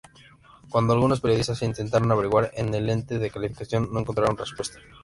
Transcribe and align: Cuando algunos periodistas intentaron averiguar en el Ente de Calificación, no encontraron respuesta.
Cuando 0.71 0.93
algunos 0.93 1.21
periodistas 1.21 1.61
intentaron 1.61 2.11
averiguar 2.11 2.49
en 2.55 2.73
el 2.73 2.89
Ente 2.89 3.19
de 3.19 3.29
Calificación, 3.29 3.93
no 3.93 3.99
encontraron 3.99 4.35
respuesta. 4.35 4.79